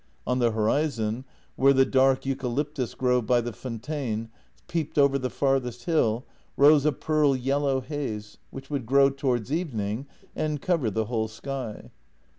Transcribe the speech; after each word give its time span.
On 0.25 0.39
the 0.39 0.49
horizon, 0.49 1.25
where 1.55 1.73
the 1.73 1.85
dark 1.85 2.25
eucalyptus 2.25 2.95
grove 2.95 3.27
by 3.27 3.39
the 3.39 3.53
Fontane 3.53 4.29
peeped 4.67 4.97
over 4.97 5.19
the 5.19 5.29
farthest 5.29 5.83
hill, 5.83 6.25
rose 6.57 6.87
a 6.87 6.91
pearl 6.91 7.35
yellow 7.35 7.81
haze, 7.81 8.39
which 8.49 8.71
would 8.71 8.87
grow 8.87 9.11
towards 9.11 9.51
evening 9.51 10.07
and 10.35 10.59
cover 10.59 10.89
the 10.89 11.05
whole 11.05 11.27
sky. 11.27 11.91